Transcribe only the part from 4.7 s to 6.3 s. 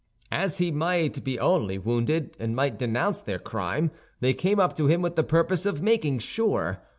to him with the purpose of making